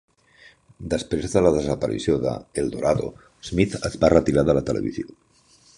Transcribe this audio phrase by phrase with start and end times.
[0.93, 3.13] Després de la desaparició de "El Dorado",
[3.51, 5.19] Smith es va retirar de la tel·levisió.